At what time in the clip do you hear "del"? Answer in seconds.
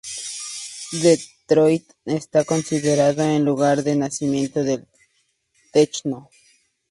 4.63-4.87